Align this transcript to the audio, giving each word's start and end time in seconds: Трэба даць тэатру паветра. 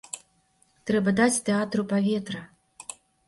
Трэба 0.91 1.13
даць 1.19 1.43
тэатру 1.51 1.85
паветра. 1.93 2.41